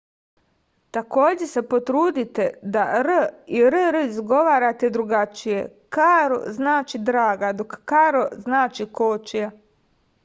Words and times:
takođe 0.97 1.47
se 1.49 1.61
potrudite 1.73 2.47
se 2.53 2.69
da 2.75 2.85
r 3.07 3.17
i 3.57 3.61
rr 3.75 3.99
izgovarate 4.05 4.91
drugačije 4.97 5.61
karo 5.99 6.41
znači 6.57 7.03
draga 7.11 7.53
dok 7.61 7.79
karro 7.95 8.27
znači 8.49 8.91
kočija 9.03 9.55